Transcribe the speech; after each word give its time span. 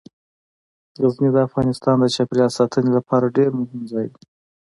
غزني 1.01 1.29
د 1.33 1.37
افغانستان 1.47 1.95
د 1.99 2.05
چاپیریال 2.15 2.51
ساتنې 2.59 2.91
لپاره 2.97 3.33
ډیر 3.37 3.49
مهم 3.59 3.81
ځای 3.91 4.07
دی. 4.13 4.23